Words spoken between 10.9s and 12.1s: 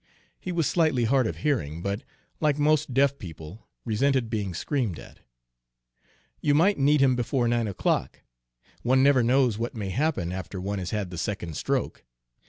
the second stroke.